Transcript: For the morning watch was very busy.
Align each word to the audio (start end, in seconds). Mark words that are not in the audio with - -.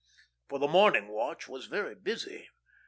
For 0.49 0.57
the 0.57 0.67
morning 0.67 1.09
watch 1.09 1.47
was 1.47 1.67
very 1.67 1.93
busy. 1.93 2.49